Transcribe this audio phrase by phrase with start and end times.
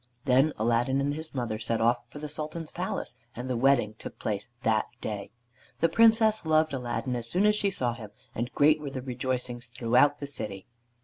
[0.25, 4.17] Then Aladdin and his mother set off for the Sultan's palace, and the wedding took
[4.17, 5.29] place that day.
[5.79, 9.67] The Princess loved Aladdin as soon as she saw him, and great were the rejoicings
[9.67, 10.65] throughout the city.